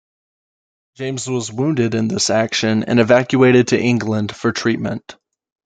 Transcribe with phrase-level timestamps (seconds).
[0.95, 5.15] James was wounded in this action and evacuated to England for treatment.